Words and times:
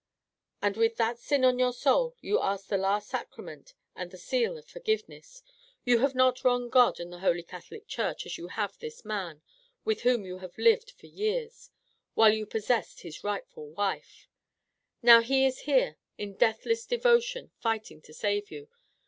"And 0.63 0.77
with 0.77 0.95
that 0.97 1.19
sin 1.19 1.45
on 1.45 1.59
your 1.59 1.71
soul, 1.73 2.15
you 2.21 2.39
ask 2.41 2.67
the 2.69 2.75
last 2.79 3.07
sacrament 3.07 3.75
and 3.95 4.09
the 4.09 4.17
seal 4.17 4.57
of 4.57 4.65
forgiveness! 4.67 5.43
You 5.85 5.99
have 5.99 6.15
not 6.15 6.43
wronged 6.43 6.71
God 6.71 6.99
and 6.99 7.13
the 7.13 7.19
Holy 7.19 7.43
Catholic 7.43 7.87
Church 7.87 8.25
as 8.25 8.35
you 8.35 8.47
have 8.47 8.75
this 8.79 9.05
man, 9.05 9.43
with 9.85 10.01
whom 10.01 10.25
you 10.25 10.39
have 10.39 10.57
lived 10.57 10.89
for 10.89 11.05
years, 11.05 11.69
while 12.15 12.33
you 12.33 12.47
possessed 12.47 13.01
his 13.01 13.23
rightful 13.23 13.69
wife. 13.73 14.27
Now 15.03 15.21
he 15.21 15.45
is 15.45 15.59
here, 15.69 15.97
in 16.17 16.33
deathless 16.35 16.87
devotion, 16.87 17.51
fighting 17.59 18.01
to 18.01 18.13
save 18.15 18.49
you. 18.49 18.69